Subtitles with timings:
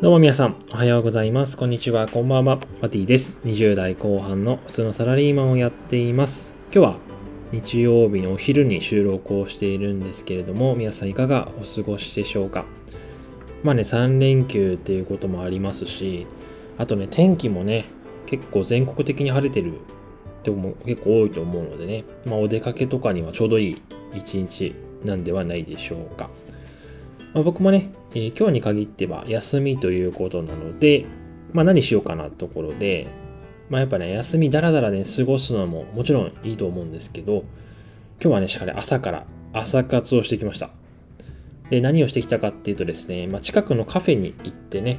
[0.00, 1.56] どうも皆さん、おはようございます。
[1.56, 2.60] こんにちは、こんばんは。
[2.80, 3.40] マティです。
[3.44, 6.54] 20代後半の普通のサラリーマンをやっています。
[6.72, 6.96] 今日は
[7.50, 12.64] 日曜日のお昼に収録をしているんですけれども、皆さんいかがお過ごしでしょうか。
[13.64, 16.28] まあね、3連休っていうこともありますし、
[16.78, 17.86] あとね、天気もね、
[18.26, 23.82] 結構全国的に晴れてるっても結構多いと思うのでね、まあ、お出かけとかにはちょうどいい
[24.14, 26.30] 一日なんではないでしょうか。
[27.34, 31.06] まあ、僕もね、えー、今日に限っては休みということなので、
[31.52, 33.08] まあ、何しようかなところで、
[33.68, 37.44] まあ、やっぱね、休みだらだらね、過ごすのももちろんいいと思うんですけど、
[38.20, 40.70] 今日はね、しっかり朝から朝活をしてきました。
[41.70, 44.98] で、何をしてきたかっていうとですね、まあ、近くのカフェに行ってね、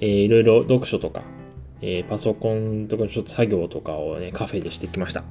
[0.00, 1.22] えー、いろいろ読書とか、
[1.80, 5.24] えー、パソコンとかちょっと作業とかをね、カフェでしてきました。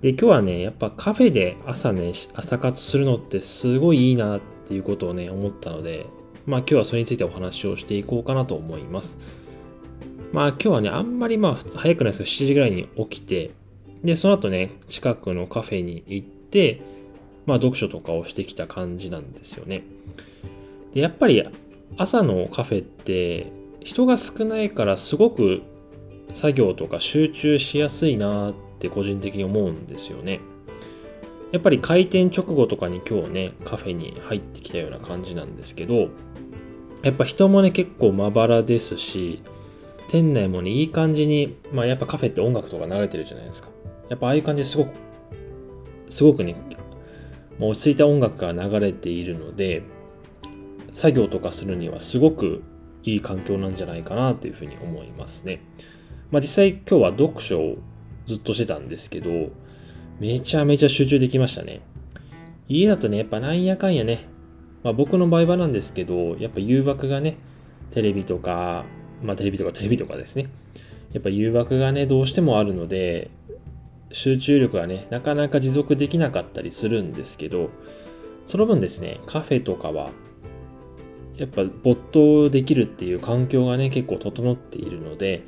[0.00, 6.06] で、今日はね、やっぱカフェで朝ね、朝活するのってすごいいいなっていうことをね、思ったので、
[6.46, 9.16] まあ今日はそれについてお話をしていこうかなと思います。
[10.32, 13.52] まあ今日はね、あんまりまあ早くないですけど、7時ぐらいに起きて、
[14.04, 16.82] で、その後ね、近くのカフェに行って、
[17.46, 19.84] まあ読書とかをしてきた感じなんですよね。
[20.92, 21.44] で、やっぱり
[21.96, 25.62] 朝のカフェって人が少ないからすごく
[26.34, 30.40] 作業とか集中しやすいなって個人的に思うんですよね。
[31.52, 36.08] やっぱり開店直後とかに今日ね、カフェに入ってきたような感じなんですけど、
[37.02, 39.42] やっぱ人もね、結構まばらですし、
[40.08, 43.68] 店内もね、いい感じに、まあやっぱカフェって音楽とか流れてるじゃないですか。
[44.08, 44.90] やっぱああいう感じですごく、
[46.10, 46.56] すごくね、
[47.60, 49.82] 落ち着いた音楽が流れているので、
[50.92, 52.62] 作業とかするにはすごく
[53.04, 55.62] いい環境なんじゃないかなというふうに思いますね。
[56.30, 57.76] まあ実際今日は読書を
[58.26, 59.50] ずっとしてたんですけど、
[60.20, 61.80] めちゃめちゃ集中できましたね。
[62.68, 64.26] 家だとね、やっぱなんやかんやね、
[64.82, 67.36] まあ僕の場合はなんですけど、やっぱ誘惑がね、
[67.92, 68.84] テレビとか、
[69.22, 70.48] まあテレビとかテレビとかですね。
[71.12, 73.30] やっぱ誘惑がね、どうしてもあるので、
[74.10, 77.70] 集中力がね、なかなか持続できなかったりするんですけど、
[78.46, 80.10] その分ですね、カフェとかは、
[81.36, 85.42] やっぱ没頭できるっていう環境がね、結構整っているので、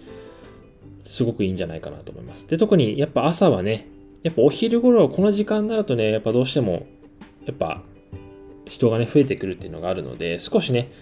[1.05, 2.47] すごくいいんじゃないかなと思います。
[2.47, 3.87] で、特にやっぱ朝はね、
[4.23, 6.87] やっぱお昼頃この時間になるとね、やっぱどうしても、
[7.47, 7.83] やっぱ
[8.67, 10.93] 人がね、増えてくるっていうのがあるので、少しね、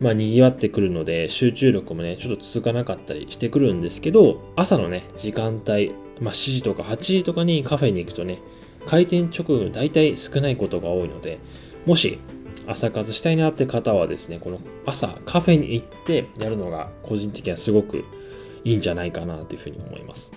[0.00, 8.38] まあ賑わってくるので、集中力もね、ちょっと続かなかったりしてくるんですけど、朝のね、時間帯、まあ7時とか8時とかにカフェに行くとね、
[8.86, 11.38] 開店直後大体少ないことが多いので、
[11.86, 12.18] もし
[12.66, 18.04] 朝活したいなって方はですね、この朝カフェに行ってやるのが個人的にはすごく
[18.64, 20.30] いいんじゃないかなというふうに思います。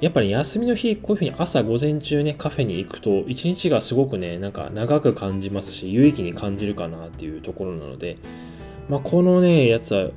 [0.00, 8.16] やっぱり、休みの日、こういうふうに朝午前中ね、カフェに行くと、一日がすごくね、なんか長く感じますし、有意義に感じるかなっていうところなので、
[8.88, 10.10] まあ、このね、やつは、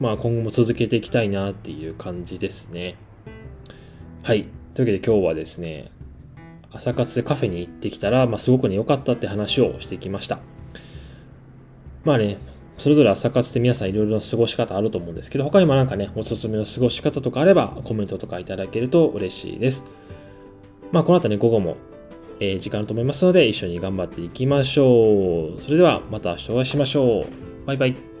[0.00, 2.96] まあ、今後も続けていきたいなっていう感じですね。
[4.22, 4.44] はい。
[4.74, 5.90] というわけで今日はですね、
[6.70, 10.40] 朝活でカフェに行ってきたら、まあ、すごくね、良かったって話をしてきました。
[12.04, 12.36] まあね、
[12.78, 19.84] それぞれ朝活って皆さんいろいろな過ごし方あると思うんですけど、他にもなんかね、おすすめの過ごし方とかあればコメントとかいただけると嬉しいです。
[20.92, 21.76] まあこの後ね、午後も、
[22.38, 25.62] えー、時間あると思いますので、一緒に頑張っていきましょう。
[25.62, 27.66] それではまた明日お会いしましょう。
[27.66, 28.15] バイバイ。